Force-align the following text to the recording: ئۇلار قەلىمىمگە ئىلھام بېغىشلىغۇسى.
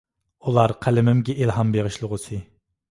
ئۇلار 0.47 0.73
قەلىمىمگە 0.85 1.37
ئىلھام 1.45 1.77
بېغىشلىغۇسى. 1.77 2.43